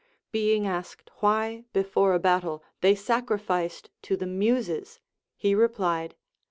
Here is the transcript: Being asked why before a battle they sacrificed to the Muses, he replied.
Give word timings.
Being 0.31 0.65
asked 0.65 1.11
why 1.19 1.65
before 1.73 2.15
a 2.15 2.19
battle 2.19 2.63
they 2.79 2.95
sacrificed 2.95 3.91
to 4.01 4.17
the 4.17 4.25
Muses, 4.25 4.99
he 5.37 5.53
replied. 5.53 6.15